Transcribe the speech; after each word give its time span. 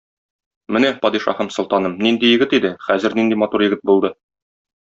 Менә, 0.77 0.89
падишаһым-солтаным, 1.03 1.95
нинди 2.07 2.33
егет 2.37 2.57
иде, 2.61 2.75
хәзер 2.89 3.19
нинди 3.21 3.41
матур 3.43 3.69
егет 3.69 3.89
булды. 3.93 4.13